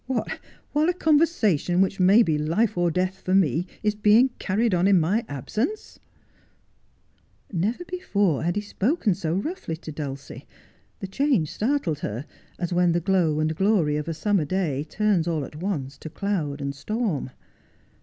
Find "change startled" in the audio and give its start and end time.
11.07-11.99